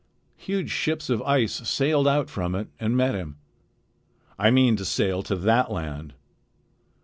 Huge 0.37 0.71
ships 0.71 1.11
of 1.11 1.21
ice 1.21 1.53
sailed 1.69 2.07
out 2.07 2.27
from 2.27 2.55
it 2.55 2.69
and 2.79 2.97
met 2.97 3.13
him. 3.13 3.37
I 4.39 4.49
mean 4.49 4.75
to 4.77 4.83
sail 4.83 5.21
to 5.21 5.35
that 5.35 5.69
land." 5.69 6.15